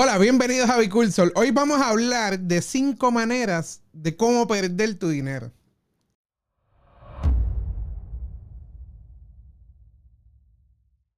Hola, 0.00 0.16
bienvenidos 0.16 0.70
a 0.70 0.78
Bicursor. 0.78 1.32
Hoy 1.34 1.50
vamos 1.50 1.80
a 1.80 1.88
hablar 1.88 2.38
de 2.38 2.62
cinco 2.62 3.10
maneras 3.10 3.82
de 3.92 4.16
cómo 4.16 4.46
perder 4.46 4.96
tu 4.96 5.08
dinero. 5.08 5.50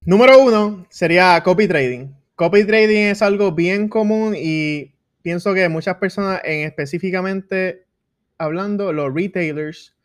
Número 0.03 0.39
uno 0.39 0.87
sería 0.89 1.39
copy 1.43 1.67
trading. 1.67 2.07
Copy 2.33 2.65
trading 2.65 3.11
es 3.11 3.21
algo 3.21 3.51
bien 3.51 3.87
común 3.87 4.33
y 4.35 4.95
pienso 5.21 5.53
que 5.53 5.69
muchas 5.69 5.97
personas, 5.97 6.41
en 6.43 6.65
específicamente 6.65 7.85
hablando, 8.39 8.91
los 8.91 9.13
retailers, 9.13 9.95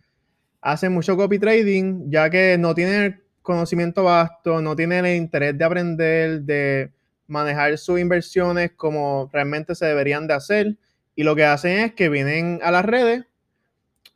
hacen 0.61 0.93
mucho 0.93 1.17
copy 1.17 1.39
trading 1.39 2.11
ya 2.11 2.29
que 2.29 2.59
no 2.59 2.75
tienen 2.75 3.23
conocimiento 3.41 4.05
vasto, 4.05 4.61
no 4.61 4.77
tienen 4.77 5.07
el 5.07 5.17
interés 5.17 5.57
de 5.57 5.65
aprender, 5.65 6.43
de 6.43 6.96
manejar 7.27 7.77
sus 7.79 7.99
inversiones 8.01 8.73
como 8.77 9.29
realmente 9.33 9.75
se 9.75 9.87
deberían 9.87 10.27
de 10.27 10.35
hacer. 10.35 10.77
Y 11.15 11.23
lo 11.23 11.35
que 11.35 11.45
hacen 11.45 11.79
es 11.79 11.95
que 11.95 12.09
vienen 12.09 12.61
a 12.63 12.71
las 12.71 12.85
redes, 12.85 13.25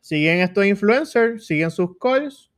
siguen 0.01 0.41
estos 0.41 0.66
influencers, 0.66 1.47
siguen 1.47 1.71
sus 1.71 1.97
calls, 1.99 2.51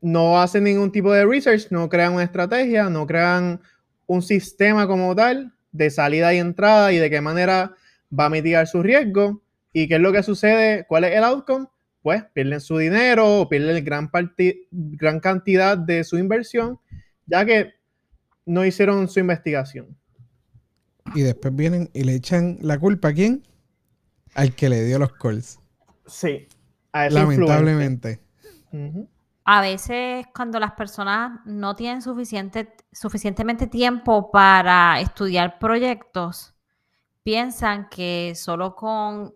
no 0.00 0.40
hacen 0.40 0.64
ningún 0.64 0.92
tipo 0.92 1.12
de 1.12 1.24
research, 1.24 1.68
no 1.70 1.88
crean 1.88 2.14
una 2.14 2.22
estrategia, 2.22 2.88
no 2.88 3.06
crean 3.06 3.60
un 4.06 4.22
sistema 4.22 4.86
como 4.86 5.14
tal 5.14 5.52
de 5.72 5.90
salida 5.90 6.32
y 6.32 6.38
entrada 6.38 6.92
y 6.92 6.98
de 6.98 7.10
qué 7.10 7.20
manera 7.20 7.74
va 8.16 8.26
a 8.26 8.30
mitigar 8.30 8.66
su 8.66 8.82
riesgo. 8.82 9.42
¿Y 9.72 9.88
qué 9.88 9.96
es 9.96 10.00
lo 10.00 10.12
que 10.12 10.22
sucede? 10.22 10.86
¿Cuál 10.88 11.04
es 11.04 11.14
el 11.14 11.24
outcome? 11.24 11.66
Pues 12.02 12.24
pierden 12.32 12.60
su 12.60 12.78
dinero 12.78 13.40
o 13.40 13.48
pierden 13.48 13.84
gran, 13.84 14.10
gran 14.70 15.20
cantidad 15.20 15.76
de 15.76 16.04
su 16.04 16.16
inversión, 16.18 16.78
ya 17.26 17.44
que 17.44 17.74
no 18.46 18.64
hicieron 18.64 19.08
su 19.08 19.20
investigación. 19.20 19.96
Y 21.14 21.22
después 21.22 21.54
vienen 21.54 21.90
y 21.92 22.04
le 22.04 22.14
echan 22.14 22.58
la 22.62 22.78
culpa 22.78 23.08
a 23.08 23.12
quién? 23.12 23.46
Al 24.34 24.54
que 24.54 24.68
le 24.68 24.84
dio 24.84 24.98
los 24.98 25.12
calls. 25.12 25.58
Sí. 26.06 26.48
A 26.92 27.10
Lamentablemente. 27.10 28.20
A 29.44 29.60
veces 29.60 30.26
cuando 30.34 30.58
las 30.58 30.72
personas 30.72 31.40
no 31.44 31.74
tienen 31.76 32.02
suficiente, 32.02 32.74
suficientemente 32.92 33.66
tiempo 33.66 34.30
para 34.30 35.00
estudiar 35.00 35.58
proyectos, 35.58 36.54
piensan 37.22 37.88
que 37.88 38.34
solo 38.34 38.74
con 38.74 39.34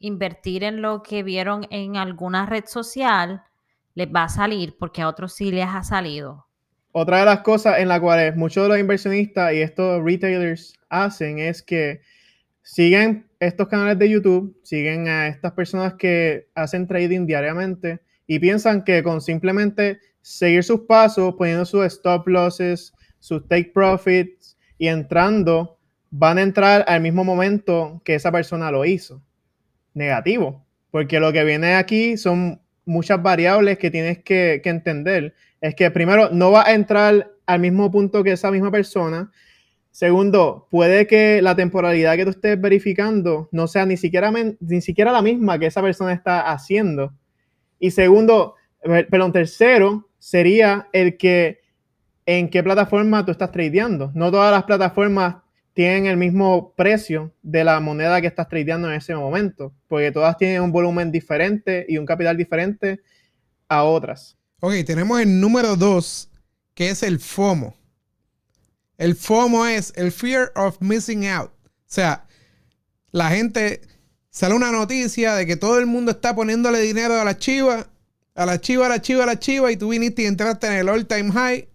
invertir 0.00 0.64
en 0.64 0.82
lo 0.82 1.02
que 1.02 1.22
vieron 1.22 1.66
en 1.70 1.96
alguna 1.96 2.46
red 2.46 2.64
social 2.66 3.42
les 3.94 4.08
va 4.08 4.24
a 4.24 4.28
salir, 4.28 4.76
porque 4.78 5.02
a 5.02 5.08
otros 5.08 5.32
sí 5.32 5.50
les 5.50 5.68
ha 5.68 5.82
salido. 5.82 6.45
Otra 6.98 7.18
de 7.18 7.26
las 7.26 7.40
cosas 7.40 7.78
en 7.78 7.88
las 7.88 8.00
cuales 8.00 8.34
muchos 8.36 8.62
de 8.62 8.70
los 8.70 8.78
inversionistas 8.78 9.52
y 9.52 9.60
estos 9.60 10.02
retailers 10.02 10.72
hacen 10.88 11.38
es 11.38 11.62
que 11.62 12.00
siguen 12.62 13.26
estos 13.38 13.68
canales 13.68 13.98
de 13.98 14.08
YouTube, 14.08 14.58
siguen 14.62 15.06
a 15.06 15.28
estas 15.28 15.52
personas 15.52 15.92
que 15.98 16.48
hacen 16.54 16.86
trading 16.86 17.26
diariamente 17.26 18.00
y 18.26 18.38
piensan 18.38 18.82
que 18.82 19.02
con 19.02 19.20
simplemente 19.20 20.00
seguir 20.22 20.64
sus 20.64 20.86
pasos, 20.86 21.34
poniendo 21.36 21.66
sus 21.66 21.84
stop 21.84 22.26
losses, 22.28 22.94
sus 23.18 23.46
take 23.46 23.72
profits 23.74 24.56
y 24.78 24.88
entrando, 24.88 25.78
van 26.08 26.38
a 26.38 26.42
entrar 26.42 26.82
al 26.88 27.02
mismo 27.02 27.24
momento 27.24 28.00
que 28.06 28.14
esa 28.14 28.32
persona 28.32 28.70
lo 28.70 28.86
hizo. 28.86 29.22
Negativo, 29.92 30.64
porque 30.90 31.20
lo 31.20 31.30
que 31.30 31.44
viene 31.44 31.74
aquí 31.74 32.16
son 32.16 32.62
muchas 32.86 33.22
variables 33.22 33.76
que 33.76 33.90
tienes 33.90 34.22
que, 34.22 34.62
que 34.64 34.70
entender 34.70 35.34
es 35.66 35.74
que 35.74 35.90
primero 35.90 36.30
no 36.30 36.52
va 36.52 36.66
a 36.66 36.74
entrar 36.74 37.32
al 37.44 37.60
mismo 37.60 37.90
punto 37.90 38.22
que 38.22 38.32
esa 38.32 38.50
misma 38.50 38.70
persona. 38.70 39.32
Segundo, 39.90 40.68
puede 40.70 41.06
que 41.06 41.42
la 41.42 41.56
temporalidad 41.56 42.16
que 42.16 42.24
tú 42.24 42.30
estés 42.30 42.60
verificando 42.60 43.48
no 43.50 43.66
sea 43.66 43.86
ni 43.86 43.96
siquiera, 43.96 44.32
ni 44.60 44.80
siquiera 44.80 45.10
la 45.10 45.22
misma 45.22 45.58
que 45.58 45.66
esa 45.66 45.82
persona 45.82 46.12
está 46.12 46.52
haciendo. 46.52 47.14
Y 47.78 47.90
segundo, 47.90 48.54
perdón, 48.82 49.32
tercero 49.32 50.08
sería 50.18 50.88
el 50.92 51.16
que 51.16 51.60
en 52.26 52.48
qué 52.48 52.62
plataforma 52.62 53.24
tú 53.24 53.32
estás 53.32 53.50
tradeando. 53.50 54.12
No 54.14 54.30
todas 54.30 54.52
las 54.52 54.64
plataformas 54.64 55.36
tienen 55.72 56.06
el 56.06 56.16
mismo 56.16 56.74
precio 56.76 57.32
de 57.42 57.64
la 57.64 57.80
moneda 57.80 58.20
que 58.20 58.26
estás 58.28 58.48
tradeando 58.48 58.88
en 58.88 58.94
ese 58.94 59.14
momento, 59.14 59.72
porque 59.88 60.12
todas 60.12 60.36
tienen 60.36 60.62
un 60.62 60.72
volumen 60.72 61.10
diferente 61.10 61.84
y 61.88 61.98
un 61.98 62.06
capital 62.06 62.36
diferente 62.36 63.00
a 63.68 63.84
otras. 63.84 64.36
Ok, 64.66 64.74
tenemos 64.84 65.20
el 65.20 65.38
número 65.38 65.76
dos, 65.76 66.28
que 66.74 66.90
es 66.90 67.04
el 67.04 67.20
FOMO. 67.20 67.76
El 68.98 69.14
FOMO 69.14 69.64
es 69.64 69.92
el 69.94 70.10
Fear 70.10 70.50
of 70.56 70.78
Missing 70.80 71.28
Out. 71.28 71.52
O 71.52 71.70
sea, 71.86 72.26
la 73.12 73.30
gente 73.30 73.80
sale 74.28 74.56
una 74.56 74.72
noticia 74.72 75.36
de 75.36 75.46
que 75.46 75.54
todo 75.54 75.78
el 75.78 75.86
mundo 75.86 76.10
está 76.10 76.34
poniéndole 76.34 76.80
dinero 76.80 77.14
a 77.14 77.22
la 77.22 77.38
chiva, 77.38 77.86
a 78.34 78.44
la 78.44 78.60
chiva, 78.60 78.86
a 78.86 78.88
la 78.88 79.00
chiva, 79.00 79.22
a 79.22 79.26
la 79.26 79.38
chiva, 79.38 79.70
y 79.70 79.76
tú 79.76 79.90
viniste 79.90 80.22
y 80.22 80.26
entraste 80.26 80.66
en 80.66 80.72
el 80.72 80.88
all 80.88 81.06
time 81.06 81.30
high 81.30 81.68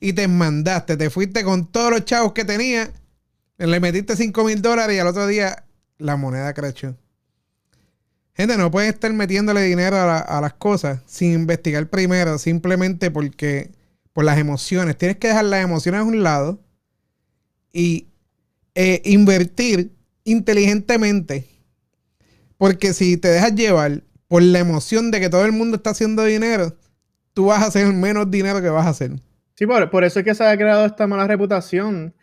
y 0.00 0.14
te 0.14 0.26
mandaste, 0.26 0.96
te 0.96 1.10
fuiste 1.10 1.44
con 1.44 1.70
todos 1.70 1.90
los 1.90 2.06
chavos 2.06 2.32
que 2.32 2.46
tenías, 2.46 2.88
le 3.58 3.78
metiste 3.78 4.16
5 4.16 4.42
mil 4.44 4.62
dólares 4.62 4.96
y 4.96 5.00
al 5.00 5.08
otro 5.08 5.26
día 5.26 5.66
la 5.98 6.16
moneda 6.16 6.54
creció. 6.54 6.96
Gente, 8.34 8.56
no 8.56 8.70
pueden 8.70 8.90
estar 8.90 9.12
metiéndole 9.12 9.62
dinero 9.62 9.96
a, 9.98 10.40
las 10.40 10.54
cosas 10.54 11.00
sin 11.06 11.32
investigar 11.32 11.88
primero, 11.88 12.38
simplemente 12.38 13.10
porque 13.10 13.70
por 14.12 14.24
las 14.24 14.38
emociones. 14.38 14.96
Tienes 14.96 15.18
que 15.18 15.28
dejar 15.28 15.44
las 15.44 15.62
emociones 15.62 16.00
a 16.00 16.04
un 16.04 16.22
lado 16.22 16.60
y 17.72 18.08
eh, 18.74 19.02
invertir 19.04 19.92
inteligentemente. 20.24 21.46
Porque 22.56 22.94
si 22.94 23.16
te 23.16 23.28
dejas 23.28 23.54
llevar 23.54 24.02
por 24.28 24.42
la 24.42 24.60
emoción 24.60 25.10
de 25.10 25.20
que 25.20 25.28
todo 25.28 25.44
el 25.44 25.52
mundo 25.52 25.76
está 25.76 25.90
haciendo 25.90 26.24
dinero, 26.24 26.74
tú 27.34 27.46
vas 27.46 27.62
a 27.62 27.66
hacer 27.66 27.86
menos 27.92 28.30
dinero 28.30 28.62
que 28.62 28.70
vas 28.70 28.86
a 28.86 28.90
hacer. 28.90 29.12
Sí, 29.56 29.66
por, 29.66 29.90
por 29.90 30.04
eso 30.04 30.20
es 30.20 30.24
que 30.24 30.34
se 30.34 30.44
ha 30.44 30.56
creado 30.56 30.86
esta 30.86 31.06
mala 31.06 31.26
reputación. 31.26 32.14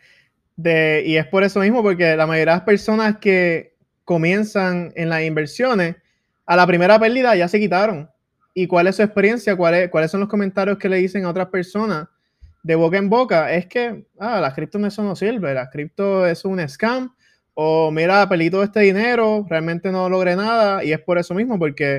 De, 0.56 1.04
y 1.06 1.16
es 1.16 1.26
por 1.26 1.44
eso 1.44 1.60
mismo, 1.60 1.82
porque 1.82 2.16
la 2.16 2.26
mayoría 2.26 2.52
de 2.52 2.58
las 2.58 2.64
personas 2.64 3.18
que 3.18 3.76
comienzan 4.04 4.92
en 4.96 5.08
las 5.08 5.22
inversiones, 5.22 5.96
a 6.50 6.56
la 6.56 6.66
primera 6.66 6.98
pérdida 6.98 7.36
ya 7.36 7.46
se 7.46 7.60
quitaron. 7.60 8.10
¿Y 8.54 8.66
cuál 8.66 8.88
es 8.88 8.96
su 8.96 9.02
experiencia? 9.02 9.54
¿Cuáles 9.56 10.10
son 10.10 10.18
los 10.18 10.28
comentarios 10.28 10.78
que 10.78 10.88
le 10.88 10.96
dicen 10.96 11.24
a 11.24 11.28
otras 11.28 11.46
personas 11.46 12.08
de 12.64 12.74
boca 12.74 12.98
en 12.98 13.08
boca? 13.08 13.52
Es 13.52 13.66
que, 13.66 14.04
ah, 14.18 14.40
la 14.40 14.52
cripto 14.52 14.84
eso 14.84 15.04
no 15.04 15.14
sirve, 15.14 15.54
la 15.54 15.70
cripto 15.70 16.26
es 16.26 16.44
un 16.44 16.58
scam, 16.68 17.14
o 17.54 17.92
mira, 17.92 18.28
perdí 18.28 18.50
todo 18.50 18.64
este 18.64 18.80
dinero, 18.80 19.46
realmente 19.48 19.92
no 19.92 20.08
logré 20.08 20.34
nada, 20.34 20.82
y 20.82 20.92
es 20.92 20.98
por 20.98 21.18
eso 21.18 21.34
mismo, 21.34 21.56
porque, 21.56 21.98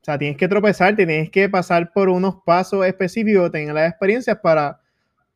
o 0.00 0.04
sea, 0.04 0.16
tienes 0.16 0.36
que 0.36 0.46
tropezar, 0.46 0.94
tienes 0.94 1.28
que 1.30 1.48
pasar 1.48 1.92
por 1.92 2.08
unos 2.08 2.36
pasos 2.46 2.86
específicos, 2.86 3.50
tener 3.50 3.74
las 3.74 3.90
experiencias 3.90 4.38
para 4.40 4.78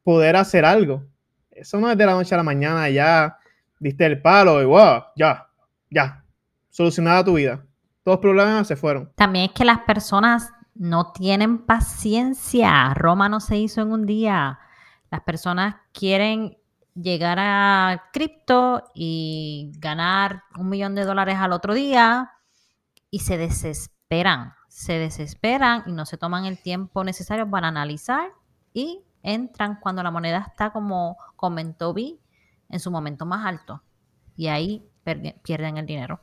poder 0.05 0.37
hacer 0.37 0.65
algo. 0.65 1.05
Eso 1.51 1.81
no 1.81 1.91
es 1.91 1.99
de 1.99 2.07
la 2.07 2.13
noche 2.13 2.33
a 2.33 2.39
la 2.39 2.45
mañana, 2.45 2.89
ya 2.91 3.39
diste 3.81 4.07
el 4.07 4.23
palo 4.23 4.63
y 4.63 4.67
wow, 4.67 5.03
ya, 5.17 5.49
ya, 5.91 6.25
solucionada 6.71 7.25
tu 7.25 7.35
vida. 7.35 7.66
Todos 8.07 8.21
problemas 8.21 8.69
se 8.69 8.77
fueron. 8.77 9.11
También 9.17 9.47
es 9.47 9.51
que 9.51 9.65
las 9.65 9.81
personas 9.81 10.53
no 10.77 11.11
tienen 11.11 11.67
paciencia. 11.67 12.95
Roma 12.95 13.29
no 13.29 13.41
se 13.41 13.57
hizo 13.57 13.83
en 13.83 13.91
un 13.91 14.07
día. 14.07 14.61
Las 15.11 15.23
personas 15.23 15.75
quieren 15.93 16.57
llegar 16.95 17.41
a 17.41 18.05
cripto 18.13 18.85
y 18.95 19.73
ganar 19.79 20.45
un 20.57 20.69
millón 20.69 20.95
de 20.95 21.05
dólares 21.05 21.35
al 21.41 21.51
otro 21.51 21.75
día 21.75 22.31
y 23.11 23.19
se 23.19 23.39
desesperan. 23.39 24.53
Se 24.69 25.01
desesperan 25.01 25.83
y 25.87 25.93
no 25.93 26.07
se 26.07 26.17
toman 26.17 26.45
el 26.45 26.63
tiempo 26.63 27.03
necesario 27.03 27.51
para 27.51 27.67
analizar 27.67 28.29
y 28.73 29.03
entran 29.25 29.81
cuando 29.81 30.05
la 30.05 30.13
moneda 30.13 30.47
está, 30.49 30.71
como 30.71 31.17
comentó 31.35 31.93
Vi, 31.93 32.21
en 32.69 32.79
su 32.79 32.93
momento 32.93 33.27
más 33.27 33.45
alto. 33.45 33.83
Y 34.37 34.47
ahí 34.47 34.89
pierden 35.43 35.79
el 35.79 35.87
dinero. 35.87 36.21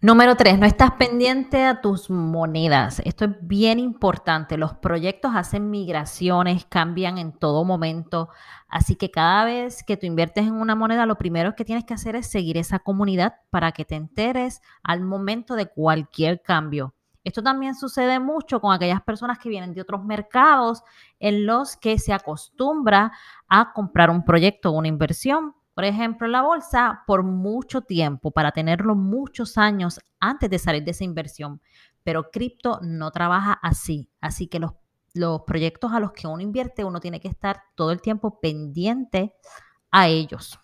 Número 0.00 0.36
tres, 0.36 0.58
no 0.58 0.66
estás 0.66 0.90
pendiente 0.92 1.64
a 1.64 1.80
tus 1.80 2.10
monedas. 2.10 3.00
Esto 3.06 3.24
es 3.24 3.30
bien 3.40 3.78
importante. 3.78 4.58
Los 4.58 4.74
proyectos 4.74 5.32
hacen 5.34 5.70
migraciones, 5.70 6.66
cambian 6.66 7.16
en 7.16 7.32
todo 7.32 7.64
momento. 7.64 8.28
Así 8.68 8.96
que 8.96 9.10
cada 9.10 9.46
vez 9.46 9.82
que 9.82 9.96
tú 9.96 10.04
inviertes 10.04 10.46
en 10.46 10.52
una 10.52 10.74
moneda, 10.74 11.06
lo 11.06 11.16
primero 11.16 11.54
que 11.54 11.64
tienes 11.64 11.84
que 11.86 11.94
hacer 11.94 12.16
es 12.16 12.26
seguir 12.26 12.58
esa 12.58 12.80
comunidad 12.80 13.36
para 13.48 13.72
que 13.72 13.86
te 13.86 13.94
enteres 13.94 14.60
al 14.82 15.00
momento 15.00 15.54
de 15.54 15.66
cualquier 15.66 16.42
cambio. 16.42 16.94
Esto 17.24 17.42
también 17.42 17.74
sucede 17.74 18.20
mucho 18.20 18.60
con 18.60 18.74
aquellas 18.74 19.00
personas 19.00 19.38
que 19.38 19.48
vienen 19.48 19.72
de 19.72 19.80
otros 19.80 20.04
mercados 20.04 20.82
en 21.18 21.46
los 21.46 21.78
que 21.78 21.98
se 21.98 22.12
acostumbra 22.12 23.12
a 23.48 23.72
comprar 23.72 24.10
un 24.10 24.22
proyecto 24.22 24.68
o 24.68 24.72
una 24.72 24.88
inversión 24.88 25.54
por 25.74 25.84
ejemplo, 25.84 26.28
la 26.28 26.42
bolsa 26.42 27.02
por 27.06 27.24
mucho 27.24 27.82
tiempo, 27.82 28.30
para 28.30 28.52
tenerlo 28.52 28.94
muchos 28.94 29.58
años 29.58 30.00
antes 30.20 30.48
de 30.48 30.58
salir 30.58 30.84
de 30.84 30.92
esa 30.92 31.04
inversión. 31.04 31.60
Pero 32.04 32.30
cripto 32.30 32.78
no 32.82 33.10
trabaja 33.10 33.58
así. 33.60 34.08
Así 34.20 34.46
que 34.46 34.60
los, 34.60 34.72
los 35.14 35.42
proyectos 35.42 35.92
a 35.92 36.00
los 36.00 36.12
que 36.12 36.26
uno 36.26 36.40
invierte, 36.40 36.84
uno 36.84 37.00
tiene 37.00 37.20
que 37.20 37.28
estar 37.28 37.62
todo 37.74 37.90
el 37.90 38.00
tiempo 38.00 38.40
pendiente 38.40 39.34
a 39.90 40.08
ellos. 40.08 40.58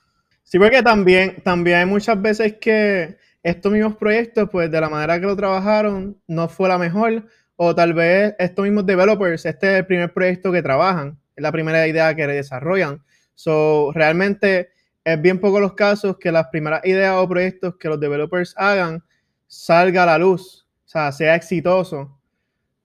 Sí, 0.45 0.59
porque 0.59 0.83
también, 0.83 1.43
también 1.43 1.79
hay 1.79 1.87
muchas 1.87 2.21
veces 2.21 2.57
que 2.61 3.19
estos 3.43 3.73
mismos 3.73 3.97
proyectos, 3.97 4.49
pues 4.51 4.71
de 4.71 4.81
la 4.81 4.89
manera 4.89 5.19
que 5.19 5.27
lo 5.27 5.37
trabajaron, 5.37 6.21
no 6.27 6.49
fue 6.49 6.69
la 6.69 6.79
mejor, 6.79 7.27
o 7.57 7.75
tal 7.75 7.95
vez 7.95 8.35
estos 8.39 8.65
mismos 8.65 8.87
developers, 8.87 9.47
este 9.47 9.73
es 9.73 9.79
el 9.81 9.87
primer 9.87 10.13
proyecto 10.13 10.51
que 10.53 10.63
trabajan, 10.63 11.19
es 11.37 11.43
la 11.43 11.53
primera 11.53 11.87
idea 11.87 12.15
que 12.15 12.27
desarrollan. 12.27 13.03
So, 13.35 13.93
realmente 13.93 14.71
es 15.05 15.21
bien 15.21 15.41
poco 15.41 15.61
los 15.61 15.75
casos 15.75 16.19
que 16.19 16.33
las 16.33 16.49
primeras 16.49 16.85
ideas 16.85 17.15
o 17.17 17.29
proyectos 17.29 17.77
que 17.77 17.89
los 17.89 18.01
developers 18.01 18.55
hagan 18.57 19.03
salga 19.47 20.05
a 20.05 20.07
la 20.07 20.19
luz, 20.19 20.67
o 20.85 20.89
sea, 20.89 21.11
sea 21.13 21.35
exitoso. 21.35 22.19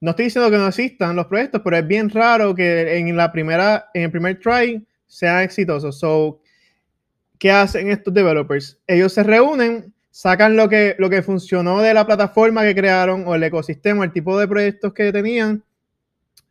No 0.01 0.11
estoy 0.11 0.25
diciendo 0.25 0.51
que 0.51 0.57
no 0.57 0.67
existan 0.67 1.15
los 1.15 1.27
proyectos, 1.27 1.61
pero 1.63 1.77
es 1.77 1.87
bien 1.87 2.09
raro 2.09 2.53
que 2.53 2.97
en 2.97 3.15
la 3.15 3.31
primera, 3.31 3.89
en 3.93 4.03
el 4.03 4.11
primer 4.11 4.39
try 4.39 4.85
sean 5.07 5.41
exitosos. 5.41 5.99
So, 5.99 6.41
¿qué 7.39 7.51
hacen 7.51 7.89
estos 7.89 8.13
developers? 8.13 8.79
Ellos 8.87 9.13
se 9.13 9.23
reúnen, 9.23 9.93
sacan 10.11 10.55
lo 10.55 10.69
que, 10.69 10.95
lo 10.99 11.09
que 11.09 11.21
funcionó 11.21 11.81
de 11.81 11.93
la 11.93 12.05
plataforma 12.05 12.63
que 12.63 12.75
crearon 12.75 13.27
o 13.27 13.35
el 13.35 13.43
ecosistema, 13.43 14.05
el 14.05 14.11
tipo 14.11 14.37
de 14.39 14.47
proyectos 14.47 14.93
que 14.93 15.11
tenían 15.11 15.63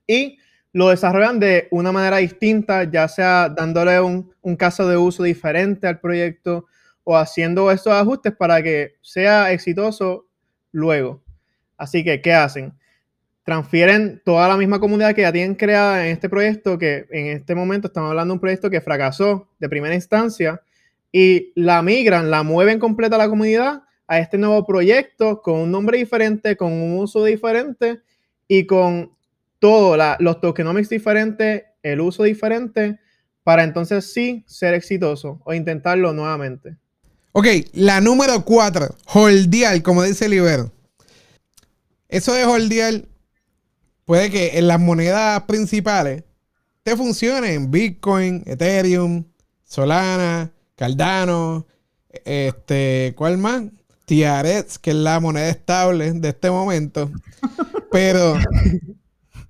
y 0.06 0.38
lo 0.74 0.88
desarrollan 0.88 1.38
de 1.38 1.68
una 1.70 1.92
manera 1.92 2.16
distinta, 2.16 2.82
ya 2.82 3.06
sea 3.06 3.48
dándole 3.48 4.00
un, 4.00 4.34
un 4.42 4.56
caso 4.56 4.88
de 4.88 4.96
uso 4.96 5.22
diferente 5.22 5.86
al 5.86 6.00
proyecto 6.00 6.66
o 7.04 7.16
haciendo 7.16 7.70
estos 7.70 7.92
ajustes 7.92 8.34
para 8.34 8.60
que 8.60 8.96
sea 9.00 9.52
exitoso 9.52 10.26
luego. 10.72 11.22
Así 11.76 12.02
que, 12.02 12.20
¿qué 12.20 12.32
hacen? 12.32 12.74
Transfieren 13.44 14.20
toda 14.24 14.48
la 14.48 14.56
misma 14.56 14.80
comunidad 14.80 15.14
que 15.14 15.22
ya 15.22 15.32
tienen 15.32 15.54
creada 15.54 16.06
en 16.06 16.12
este 16.12 16.28
proyecto, 16.28 16.76
que 16.76 17.06
en 17.10 17.28
este 17.28 17.54
momento 17.54 17.86
estamos 17.86 18.10
hablando 18.10 18.32
de 18.32 18.36
un 18.36 18.40
proyecto 18.40 18.68
que 18.68 18.80
fracasó 18.80 19.48
de 19.60 19.68
primera 19.68 19.94
instancia, 19.94 20.60
y 21.12 21.52
la 21.54 21.82
migran, 21.82 22.32
la 22.32 22.42
mueven 22.42 22.80
completa 22.80 23.16
la 23.16 23.28
comunidad 23.28 23.84
a 24.08 24.18
este 24.18 24.38
nuevo 24.38 24.66
proyecto 24.66 25.40
con 25.40 25.60
un 25.60 25.70
nombre 25.70 25.98
diferente, 25.98 26.56
con 26.56 26.72
un 26.72 26.98
uso 26.98 27.22
diferente 27.24 28.00
y 28.48 28.66
con 28.66 29.13
todo, 29.64 29.96
los 30.18 30.42
tokenomics 30.42 30.90
diferentes, 30.90 31.62
el 31.82 32.02
uso 32.02 32.24
diferente, 32.24 33.00
para 33.44 33.64
entonces 33.64 34.12
sí 34.12 34.44
ser 34.46 34.74
exitoso 34.74 35.40
o 35.42 35.54
intentarlo 35.54 36.12
nuevamente. 36.12 36.76
Ok, 37.32 37.46
la 37.72 38.02
número 38.02 38.44
cuatro, 38.44 38.94
holdear, 39.06 39.80
como 39.80 40.02
dice 40.02 40.28
Liber. 40.28 40.70
Eso 42.10 42.34
de 42.34 42.44
holdear 42.44 43.06
puede 44.04 44.30
que 44.30 44.58
en 44.58 44.68
las 44.68 44.78
monedas 44.78 45.44
principales 45.44 46.24
te 46.82 46.94
funcione 46.94 47.54
en 47.54 47.70
Bitcoin, 47.70 48.42
Ethereum, 48.44 49.24
Solana, 49.64 50.52
Cardano, 50.76 51.66
este, 52.26 53.14
¿cuál 53.16 53.38
más? 53.38 53.62
TRX, 54.04 54.78
que 54.78 54.90
es 54.90 54.96
la 54.96 55.20
moneda 55.20 55.48
estable 55.48 56.12
de 56.12 56.28
este 56.28 56.50
momento. 56.50 57.10
Pero, 57.90 58.36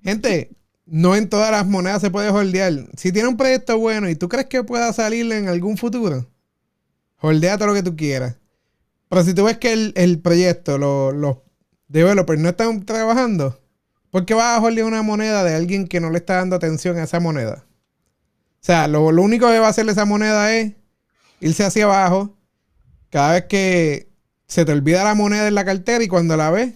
gente, 0.04 0.50
no 0.86 1.16
en 1.16 1.28
todas 1.28 1.50
las 1.50 1.66
monedas 1.66 2.00
se 2.00 2.10
puede 2.10 2.28
holdear. 2.28 2.72
Si 2.96 3.10
tiene 3.10 3.28
un 3.28 3.36
proyecto 3.36 3.78
bueno 3.78 4.08
y 4.08 4.14
tú 4.14 4.28
crees 4.28 4.46
que 4.46 4.62
pueda 4.62 4.92
salir 4.92 5.30
en 5.32 5.48
algún 5.48 5.76
futuro, 5.76 6.28
Holdea 7.26 7.56
todo 7.56 7.68
lo 7.68 7.74
que 7.74 7.82
tú 7.82 7.96
quieras. 7.96 8.36
Pero 9.08 9.24
si 9.24 9.32
tú 9.32 9.44
ves 9.44 9.56
que 9.56 9.92
el, 9.94 10.20
proyecto, 10.20 10.76
los 10.76 11.38
developers 11.88 12.40
no 12.40 12.50
están 12.50 12.84
trabajando, 12.84 13.58
¿por 14.10 14.26
qué 14.26 14.34
vas 14.34 14.58
a 14.58 14.62
holdear 14.62 14.86
una 14.86 15.02
moneda 15.02 15.42
de 15.42 15.54
alguien 15.54 15.86
que 15.88 16.00
no 16.00 16.10
le 16.10 16.18
está 16.18 16.34
dando 16.34 16.56
atención 16.56 16.98
a 16.98 17.04
esa 17.04 17.20
moneda? 17.20 17.64
O 18.60 18.66
sea, 18.66 18.88
lo, 18.88 19.06
único 19.06 19.46
que 19.46 19.58
va 19.58 19.68
a 19.68 19.70
hacer 19.70 19.88
esa 19.88 20.04
moneda 20.04 20.54
es 20.54 20.72
irse 21.40 21.64
hacia 21.64 21.84
abajo 21.84 22.36
cada 23.08 23.32
vez 23.32 23.44
que 23.44 24.08
se 24.46 24.64
te 24.64 24.72
olvida 24.72 25.04
la 25.04 25.14
moneda 25.14 25.48
en 25.48 25.54
la 25.54 25.64
cartera 25.64 26.04
y 26.04 26.08
cuando 26.08 26.36
la 26.36 26.50
ves, 26.50 26.74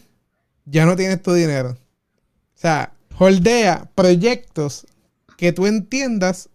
ya 0.64 0.86
no 0.86 0.96
tienes 0.96 1.22
tu 1.22 1.34
dinero. 1.34 1.70
O 1.70 2.60
sea, 2.60 2.92
holdea 3.18 3.90
proyectos 3.94 4.86
que 5.36 5.52
tú 5.52 5.66
entiendas 5.66 6.50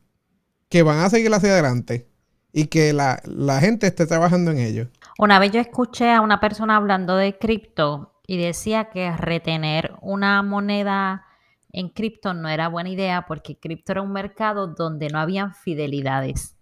que 0.69 0.83
van 0.83 0.99
a 0.99 1.09
seguir 1.09 1.33
hacia 1.33 1.51
adelante 1.51 2.07
y 2.51 2.67
que 2.67 2.93
la, 2.93 3.19
gente 3.59 3.87
esté 3.87 4.05
trabajando 4.05 4.51
en 4.51 4.59
ello. 4.59 4.87
Una 5.17 5.39
vez 5.39 5.51
yo 5.51 5.59
escuché 5.59 6.11
a 6.11 6.21
una 6.21 6.39
persona 6.39 6.77
hablando 6.77 7.15
de 7.15 7.37
cripto 7.37 8.13
y 8.27 8.37
decía 8.37 8.85
que 8.85 9.11
retener 9.15 9.93
una 10.01 10.41
moneda 10.43 11.25
en 11.71 11.89
cripto 11.89 12.33
no 12.33 12.49
era 12.49 12.69
buena 12.69 12.89
idea 12.89 13.25
porque 13.27 13.59
cripto 13.59 13.91
era 13.91 14.01
un 14.01 14.11
mercado 14.11 14.67
donde 14.67 15.09
no 15.09 15.19
habían 15.19 15.53
fidelidades, 15.53 16.55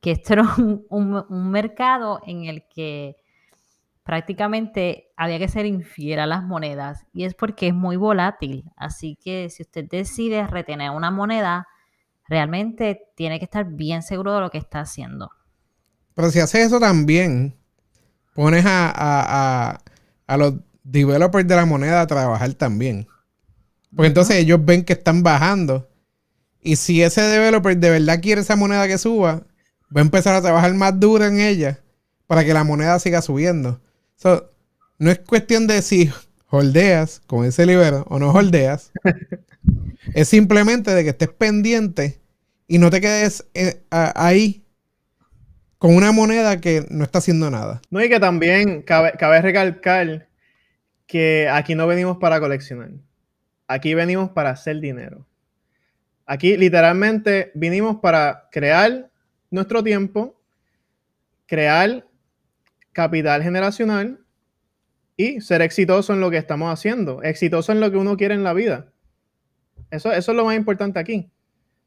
que 0.00 0.12
esto 0.12 0.34
era 0.34 0.54
un, 0.56 1.50
mercado 1.50 2.20
en 2.26 2.44
el 2.44 2.64
que 2.68 3.16
prácticamente 4.04 5.12
había 5.16 5.38
que 5.38 5.48
ser 5.48 5.66
infiel 5.66 6.18
a 6.18 6.26
las 6.26 6.42
monedas 6.42 7.06
y 7.12 7.24
es 7.24 7.34
porque 7.34 7.68
es 7.68 7.74
muy 7.74 7.96
volátil. 7.96 8.64
Así 8.76 9.18
que 9.22 9.48
si 9.50 9.62
usted 9.62 9.84
decide 9.88 10.46
retener 10.46 10.90
una 10.90 11.10
moneda, 11.10 11.66
realmente 12.28 13.00
tiene 13.16 13.38
que 13.38 13.44
estar 13.44 13.66
bien 13.66 14.02
seguro 14.02 14.34
de 14.34 14.40
lo 14.40 14.50
que 14.50 14.58
está 14.58 14.80
haciendo. 14.80 15.30
Pero 16.14 16.30
si 16.30 16.40
haces 16.40 16.66
eso 16.66 16.80
también, 16.80 17.56
pones 18.34 18.64
a, 18.66 19.78
los 20.28 20.54
developers 20.82 21.46
de 21.46 21.56
la 21.56 21.66
moneda 21.66 22.00
a 22.00 22.06
trabajar 22.06 22.52
también. 22.54 23.06
Porque 23.94 24.08
entonces 24.08 24.36
ellos 24.36 24.64
ven 24.64 24.84
que 24.84 24.94
están 24.94 25.22
bajando. 25.22 25.88
Y 26.60 26.76
si 26.76 27.02
ese 27.02 27.22
developer 27.22 27.76
de 27.76 27.90
verdad 27.90 28.20
quiere 28.20 28.40
esa 28.40 28.56
moneda 28.56 28.86
que 28.86 28.98
suba, 28.98 29.42
va 29.94 30.00
a 30.00 30.04
empezar 30.04 30.34
a 30.34 30.42
trabajar 30.42 30.72
más 30.74 30.98
duro 30.98 31.24
en 31.24 31.40
ella 31.40 31.80
para 32.26 32.44
que 32.44 32.54
la 32.54 32.64
moneda 32.64 32.98
siga 32.98 33.20
subiendo. 33.20 33.80
No 34.98 35.10
es 35.10 35.18
cuestión 35.20 35.66
de 35.66 35.82
si 35.82 36.10
holdeas, 36.48 37.20
como 37.26 37.44
dice 37.44 37.66
Libero, 37.66 38.04
o 38.08 38.18
no 38.18 38.30
holdeas. 38.30 38.92
es 40.14 40.28
simplemente 40.28 40.94
de 40.94 41.04
que 41.04 41.10
estés 41.10 41.30
pendiente 41.30 42.20
y 42.66 42.78
no 42.78 42.90
te 42.90 43.00
quedes 43.00 43.46
eh, 43.54 43.82
ahí 43.90 44.64
con 45.82 45.96
una 45.96 46.12
moneda 46.12 46.60
que 46.60 46.86
no 46.90 47.02
está 47.02 47.18
haciendo 47.18 47.50
nada. 47.50 47.82
No, 47.90 48.00
y 48.02 48.08
que 48.08 48.20
también 48.20 48.82
cabe, 48.82 49.42
recalcar 49.42 50.28
que 51.06 51.48
aquí 51.48 51.74
no 51.74 51.88
venimos 51.88 52.18
para 52.18 52.38
coleccionar. 52.38 52.90
Aquí 53.66 53.94
venimos 53.94 54.30
para 54.30 54.50
hacer 54.50 54.78
dinero. 54.78 55.26
Aquí 56.24 56.56
literalmente 56.56 57.50
vinimos 57.54 57.96
para 57.96 58.48
crear 58.52 59.10
nuestro 59.50 59.82
tiempo, 59.82 60.40
crear 61.46 62.06
capital 62.92 63.42
generacional 63.42 64.20
y 65.16 65.40
ser 65.40 65.62
exitoso 65.62 66.12
en 66.12 66.20
lo 66.20 66.30
que 66.30 66.36
estamos 66.36 66.72
haciendo, 66.72 67.22
exitoso 67.22 67.72
en 67.72 67.80
lo 67.80 67.90
que 67.90 67.96
uno 67.96 68.16
quiere 68.16 68.34
en 68.34 68.44
la 68.44 68.52
vida. 68.52 68.86
Eso, 69.90 70.12
eso 70.12 70.32
es 70.32 70.36
lo 70.36 70.44
más 70.44 70.56
importante 70.56 70.98
aquí. 70.98 71.30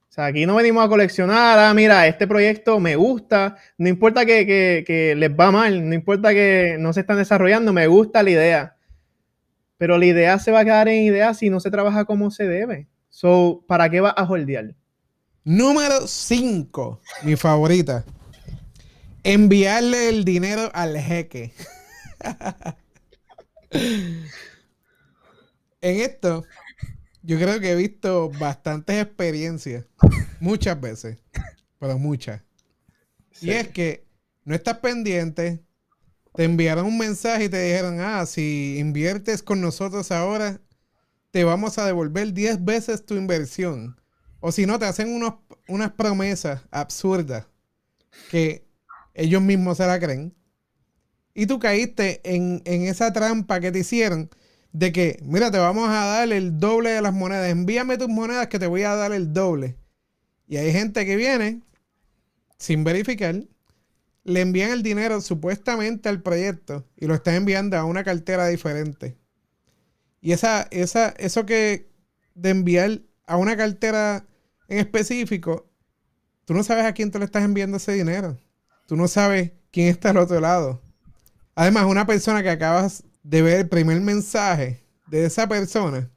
O 0.09 0.13
sea, 0.15 0.27
aquí 0.27 0.45
no 0.45 0.55
venimos 0.55 0.85
a 0.85 0.87
coleccionar, 0.87 1.59
ah, 1.59 1.73
mira, 1.73 2.07
este 2.07 2.27
proyecto 2.27 2.79
me 2.79 2.95
gusta, 2.95 3.57
no 3.77 3.89
importa 3.89 4.25
que, 4.25 5.13
les 5.17 5.31
va 5.31 5.51
mal, 5.51 5.89
no 5.89 5.93
importa 5.93 6.33
que 6.33 6.77
no 6.79 6.93
se 6.93 7.01
están 7.01 7.17
desarrollando, 7.17 7.73
me 7.73 7.87
gusta 7.87 8.23
la 8.23 8.29
idea. 8.29 8.75
Pero 9.77 9.97
la 9.97 10.05
idea 10.05 10.39
se 10.39 10.51
va 10.51 10.61
a 10.61 10.63
quedar 10.63 10.87
en 10.87 11.03
idea 11.03 11.33
si 11.33 11.49
no 11.49 11.59
se 11.59 11.69
trabaja 11.69 12.05
como 12.05 12.31
se 12.31 12.47
debe. 12.47 12.87
So, 13.09 13.65
¿para 13.67 13.89
qué 13.89 13.99
va 13.99 14.11
a 14.11 14.23
holdear? 14.23 14.73
Número 15.43 16.07
5, 16.07 17.01
mi 17.23 17.35
favorita. 17.35 18.05
Enviarle 19.25 20.09
el 20.09 20.23
dinero 20.23 20.69
al 20.75 20.99
jeque. 20.99 21.51
en 25.81 25.99
esto, 25.99 26.45
yo 27.23 27.39
creo 27.39 27.59
que 27.59 27.71
he 27.71 27.75
visto 27.75 28.29
bastantes 28.39 29.01
experiencias, 29.01 29.85
muchas 30.39 30.79
veces, 30.79 31.17
pero 31.79 31.97
muchas. 31.97 32.43
Y 33.41 33.49
es 33.49 33.69
que 33.69 34.05
no 34.43 34.53
estás 34.53 34.77
pendiente, 34.77 35.65
te 36.35 36.43
enviaron 36.43 36.85
un 36.85 36.99
mensaje 36.99 37.45
y 37.45 37.49
te 37.49 37.63
dijeron, 37.63 38.01
ah, 38.01 38.27
si 38.27 38.77
inviertes 38.77 39.41
con 39.41 39.59
nosotros 39.59 40.11
ahora, 40.11 40.61
te 41.31 41.43
vamos 41.43 41.79
a 41.79 41.87
devolver 41.87 42.31
10 42.31 42.63
veces 42.63 43.03
tu 43.03 43.15
inversión. 43.15 43.99
O 44.39 44.51
si 44.51 44.67
no, 44.67 44.77
te 44.77 44.85
hacen 44.85 45.11
unos, 45.11 45.33
unas 45.67 45.93
promesas 45.93 46.61
absurdas 46.69 47.47
que 48.29 48.64
ellos 49.15 49.41
mismos 49.41 49.77
se 49.77 49.87
la 49.87 49.99
creen. 49.99 50.35
Y 51.33 51.47
tú 51.47 51.59
caíste 51.59 52.21
en, 52.23 52.61
en 52.65 52.83
esa 52.83 53.11
trampa 53.11 53.59
que 53.59 53.71
te 53.71 53.79
hicieron 53.79 54.29
de 54.71 54.91
que, 54.91 55.19
mira, 55.23 55.51
te 55.51 55.57
vamos 55.57 55.89
a 55.89 56.05
dar 56.05 56.31
el 56.31 56.59
doble 56.59 56.91
de 56.91 57.01
las 57.01 57.13
monedas. 57.13 57.49
Envíame 57.49 57.97
tus 57.97 58.09
monedas 58.09 58.47
que 58.47 58.59
te 58.59 58.67
voy 58.67 58.83
a 58.83 58.95
dar 58.95 59.11
el 59.11 59.33
doble. 59.33 59.77
Y 60.47 60.57
hay 60.57 60.71
gente 60.71 61.05
que 61.05 61.15
viene 61.15 61.61
sin 62.57 62.83
verificar, 62.83 63.43
le 64.23 64.41
envían 64.41 64.71
el 64.71 64.83
dinero 64.83 65.21
supuestamente 65.21 66.09
al 66.09 66.21
proyecto 66.21 66.85
y 66.97 67.05
lo 67.05 67.13
están 67.13 67.35
enviando 67.35 67.77
a 67.77 67.85
una 67.85 68.03
cartera 68.03 68.47
diferente. 68.47 69.17
Y 70.19 70.31
esa, 70.31 70.67
esa, 70.71 71.09
eso 71.17 71.45
que 71.45 71.89
de 72.33 72.49
enviar 72.49 73.01
a 73.27 73.37
una 73.37 73.55
cartera 73.55 74.25
en 74.67 74.79
específico, 74.79 75.69
tú 76.45 76.53
no 76.53 76.63
sabes 76.63 76.85
a 76.85 76.93
quién 76.93 77.11
te 77.11 77.19
le 77.19 77.25
estás 77.25 77.43
enviando 77.43 77.77
ese 77.77 77.93
dinero. 77.93 78.37
Tú 78.85 78.95
no 78.95 79.07
sabes 79.07 79.51
quién 79.71 79.87
está 79.87 80.11
al 80.11 80.17
otro 80.17 80.39
lado. 80.39 80.81
Además, 81.55 81.85
una 81.85 82.05
persona 82.05 82.43
que 82.43 82.49
acabas 82.49 83.03
de 83.23 83.41
ver 83.41 83.59
el 83.61 83.69
primer 83.69 84.01
mensaje 84.01 84.83
de 85.07 85.25
esa 85.25 85.47
persona, 85.47 86.09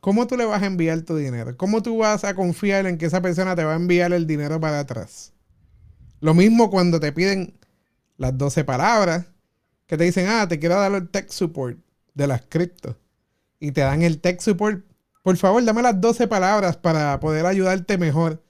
¿cómo 0.00 0.26
tú 0.26 0.36
le 0.36 0.44
vas 0.44 0.62
a 0.62 0.66
enviar 0.66 1.02
tu 1.02 1.16
dinero? 1.16 1.56
¿Cómo 1.56 1.82
tú 1.82 1.98
vas 1.98 2.24
a 2.24 2.34
confiar 2.34 2.86
en 2.86 2.98
que 2.98 3.06
esa 3.06 3.20
persona 3.20 3.56
te 3.56 3.64
va 3.64 3.72
a 3.72 3.76
enviar 3.76 4.12
el 4.12 4.26
dinero 4.26 4.60
para 4.60 4.80
atrás? 4.80 5.32
Lo 6.20 6.34
mismo 6.34 6.70
cuando 6.70 7.00
te 7.00 7.12
piden 7.12 7.58
las 8.16 8.36
12 8.36 8.64
palabras, 8.64 9.26
que 9.86 9.96
te 9.96 10.04
dicen, 10.04 10.26
ah, 10.28 10.48
te 10.48 10.58
quiero 10.58 10.76
dar 10.76 10.92
el 10.92 11.08
tech 11.08 11.30
support 11.30 11.78
de 12.14 12.26
las 12.26 12.42
cripto. 12.42 12.98
Y 13.60 13.72
te 13.72 13.82
dan 13.82 14.02
el 14.02 14.20
tech 14.20 14.40
support. 14.40 14.84
Por 15.22 15.36
favor, 15.36 15.64
dame 15.64 15.82
las 15.82 16.00
12 16.00 16.26
palabras 16.28 16.76
para 16.76 17.18
poder 17.20 17.46
ayudarte 17.46 17.98
mejor. 17.98 18.42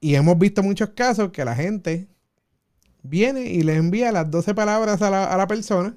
Y 0.00 0.14
hemos 0.14 0.38
visto 0.38 0.62
muchos 0.62 0.90
casos 0.90 1.30
que 1.30 1.44
la 1.44 1.54
gente 1.54 2.08
viene 3.02 3.42
y 3.42 3.62
le 3.62 3.76
envía 3.76 4.12
las 4.12 4.30
12 4.30 4.54
palabras 4.54 5.00
a 5.02 5.10
la, 5.10 5.46
persona 5.46 5.96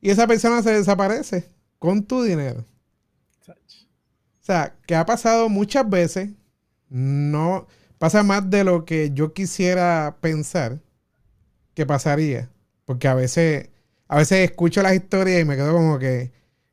y 0.00 0.10
esa 0.10 0.26
persona 0.26 0.62
se 0.62 0.72
desaparece 0.72 1.48
con 1.78 2.02
tu 2.04 2.22
dinero. 2.22 2.64
O 3.48 4.44
sea, 4.44 4.74
que 4.86 4.96
ha 4.96 5.06
pasado 5.06 5.48
muchas 5.48 5.88
veces, 5.88 6.30
no 6.88 7.68
pasa 7.98 8.22
más 8.24 8.50
de 8.50 8.64
lo 8.64 8.84
que 8.84 9.12
yo 9.14 9.32
quisiera 9.32 10.16
pensar 10.20 10.80
que 11.74 11.86
pasaría, 11.86 12.50
porque 12.84 13.06
a 13.06 13.14
veces 13.14 13.68
a 14.08 14.16
veces 14.16 14.50
escucho 14.50 14.82
las 14.82 14.94
historias 14.94 15.40
y 15.40 15.44
me 15.44 15.56
quedo 15.56 15.72
como 15.72 15.98
que 15.98 16.32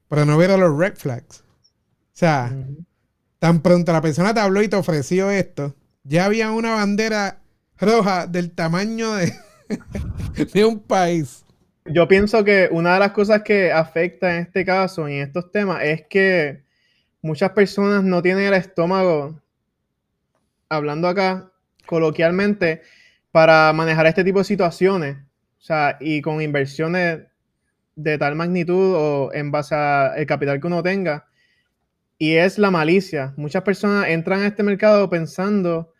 pero 0.10 0.25
no 0.25 0.38
veo 0.38 0.58
los 0.58 0.78
red 0.78 0.96
flags. 0.96 1.42
O 1.42 2.20
sea, 2.20 2.54
tan 3.38 3.62
pronto 3.62 3.94
la 3.94 4.01
persona 4.01 4.34
te 4.34 4.42
habló 4.42 4.62
y 4.62 4.68
te 4.68 4.75
ofreció 4.75 5.30
esto, 5.32 5.75
ya 6.10 6.25
había 6.25 6.51
una 6.51 6.74
bandera 6.74 7.39
roja 7.80 8.25
del 8.25 8.51
tamaño 8.51 9.13
de, 9.13 9.32
de 10.54 10.66
un 10.66 10.80
país. 10.80 11.46
Yo 11.86 12.08
pienso 12.08 12.44
que 12.44 12.68
una 12.72 12.96
de 12.96 13.00
las 13.00 13.12
cosas 13.12 13.44
que 13.44 13.72
afecta 13.72 14.36
en 14.36 14.42
este 14.42 14.66
caso 14.66 15.08
y 15.08 15.13
en 15.13 15.22
estos 15.22 15.51
temas 15.51 15.84
es 15.84 16.04
que 16.10 16.63
muchas 17.22 17.51
personas 17.51 18.04
no 18.04 18.24
tienen 18.24 18.46
el 18.46 18.56
estómago, 18.56 19.39
hablando 20.68 21.08
acá 21.08 21.51
coloquialmente, 21.86 22.82
para 23.32 23.72
manejar 23.74 24.08
este 24.08 24.24
tipo 24.24 24.39
de 24.39 24.46
situaciones. 24.46 25.18
O 25.60 25.62
sea, 25.62 25.98
y 26.00 26.22
con 26.22 26.42
inversiones 26.42 27.20
de 27.96 28.18
tal 28.18 28.36
magnitud 28.36 28.96
o 28.96 29.32
en 29.32 29.51
base 29.51 29.75
al 29.75 30.25
capital 30.25 30.60
que 30.60 30.68
uno 30.68 30.82
tenga. 30.82 31.28
Y 32.18 32.36
es 32.36 32.58
la 32.58 32.72
malicia. 32.72 33.34
Muchas 33.38 33.62
personas 33.62 34.08
entran 34.08 34.42
a 34.42 34.48
este 34.48 34.63
mercado 34.63 35.08
pensando 35.08 35.94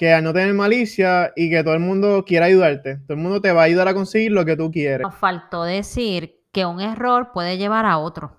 que 0.00 0.18
no 0.22 0.32
tener 0.32 0.54
malicia 0.54 1.30
y 1.36 1.50
que 1.50 1.62
todo 1.62 1.74
el 1.74 1.80
mundo 1.80 2.24
quiera 2.26 2.46
ayudarte, 2.46 3.00
todo 3.06 3.18
el 3.18 3.22
mundo 3.22 3.42
te 3.42 3.52
va 3.52 3.60
a 3.60 3.64
ayudar 3.64 3.86
a 3.86 3.92
conseguir 3.92 4.32
lo 4.32 4.46
que 4.46 4.56
tú 4.56 4.70
quieres. 4.70 5.02
Nos 5.02 5.14
faltó 5.14 5.62
decir 5.62 6.40
que 6.52 6.64
un 6.64 6.80
error 6.80 7.32
puede 7.34 7.58
llevar 7.58 7.84
a 7.84 7.98
otro. 7.98 8.34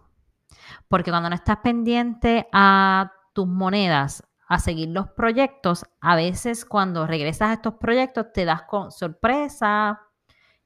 Porque 0.88 1.12
cuando 1.12 1.30
no 1.30 1.36
estás 1.36 1.58
pendiente 1.58 2.48
a 2.52 3.12
tus 3.34 3.46
monedas, 3.46 4.24
a 4.48 4.58
seguir 4.58 4.90
los 4.90 5.12
proyectos, 5.12 5.86
a 6.00 6.16
veces 6.16 6.66
cuando 6.66 7.06
regresas 7.06 7.50
a 7.50 7.54
estos 7.54 7.76
proyectos 7.76 8.34
te 8.34 8.44
das 8.44 8.64
con 8.64 8.92
sorpresa, 8.92 10.02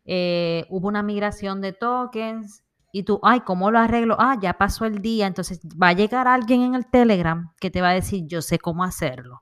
eh, 0.06 0.66
hubo 0.70 0.88
una 0.88 1.04
migración 1.04 1.60
de 1.60 1.74
tokens 1.74 2.64
y 2.94 3.04
tú, 3.04 3.20
ay, 3.22 3.42
¿cómo 3.42 3.70
lo 3.70 3.80
arreglo? 3.80 4.16
Ah, 4.18 4.38
ya 4.42 4.54
pasó 4.54 4.86
el 4.86 5.02
día, 5.02 5.28
entonces 5.28 5.60
va 5.62 5.90
a 5.90 5.94
llegar 5.94 6.30
alguien 6.30 6.62
en 6.62 6.74
el 6.74 6.90
Telegram 6.90 7.52
que 7.60 7.70
te 7.70 7.82
va 7.82 7.90
a 7.90 7.96
decir, 7.96 8.28
yo 8.28 8.42
sé 8.42 8.60
cómo 8.60 8.86
hacerlo. 8.86 9.42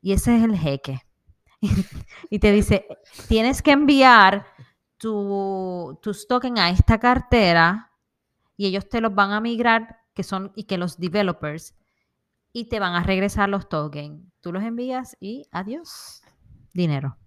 Y 0.00 0.12
ese 0.12 0.36
es 0.36 0.44
el 0.44 0.56
jeque. 0.56 1.00
y 2.30 2.38
te 2.38 2.52
dice, 2.52 2.86
tienes 3.28 3.62
que 3.62 3.72
enviar 3.72 4.46
tu, 4.98 5.98
tus 6.02 6.26
tokens 6.26 6.60
a 6.60 6.70
esta 6.70 6.98
cartera 6.98 7.92
y 8.56 8.66
ellos 8.66 8.88
te 8.88 9.00
los 9.00 9.14
van 9.14 9.32
a 9.32 9.40
migrar, 9.40 10.00
que 10.14 10.22
son, 10.22 10.52
y 10.56 10.64
que 10.64 10.78
los 10.78 10.98
developers, 10.98 11.74
y 12.52 12.68
te 12.68 12.80
van 12.80 12.94
a 12.94 13.02
regresar 13.02 13.48
los 13.48 13.68
tokens. 13.68 14.22
Tú 14.40 14.52
los 14.52 14.62
envías 14.62 15.16
y 15.20 15.46
adiós, 15.52 16.22
dinero. 16.72 17.18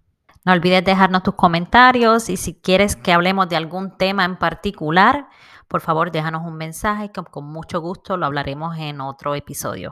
No 0.44 0.52
olvides 0.52 0.84
dejarnos 0.84 1.22
tus 1.22 1.34
comentarios 1.34 2.28
y 2.30 2.36
si 2.36 2.54
quieres 2.54 2.96
que 2.96 3.12
hablemos 3.12 3.48
de 3.48 3.56
algún 3.56 3.96
tema 3.96 4.24
en 4.24 4.38
particular, 4.38 5.28
por 5.68 5.82
favor 5.82 6.10
déjanos 6.10 6.44
un 6.44 6.56
mensaje 6.56 7.12
que 7.12 7.22
con 7.22 7.44
mucho 7.44 7.80
gusto 7.80 8.16
lo 8.16 8.26
hablaremos 8.26 8.76
en 8.78 9.00
otro 9.00 9.34
episodio. 9.34 9.88